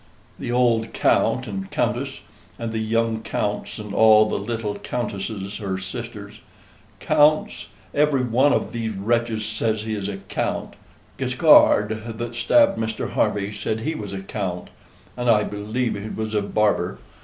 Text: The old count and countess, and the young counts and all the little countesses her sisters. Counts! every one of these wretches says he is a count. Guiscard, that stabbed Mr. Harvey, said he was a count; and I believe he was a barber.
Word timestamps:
The 0.39 0.51
old 0.51 0.93
count 0.93 1.45
and 1.45 1.69
countess, 1.69 2.21
and 2.57 2.71
the 2.71 2.79
young 2.79 3.21
counts 3.21 3.77
and 3.77 3.93
all 3.93 4.27
the 4.27 4.39
little 4.39 4.79
countesses 4.79 5.57
her 5.59 5.77
sisters. 5.77 6.39
Counts! 6.99 7.67
every 7.93 8.23
one 8.23 8.51
of 8.51 8.71
these 8.71 8.93
wretches 8.93 9.45
says 9.45 9.83
he 9.83 9.93
is 9.93 10.09
a 10.09 10.17
count. 10.17 10.73
Guiscard, 11.19 12.17
that 12.17 12.33
stabbed 12.33 12.79
Mr. 12.79 13.11
Harvey, 13.11 13.53
said 13.53 13.81
he 13.81 13.93
was 13.93 14.11
a 14.11 14.23
count; 14.23 14.71
and 15.15 15.29
I 15.29 15.43
believe 15.43 15.93
he 15.95 16.09
was 16.09 16.33
a 16.33 16.41
barber. 16.41 16.97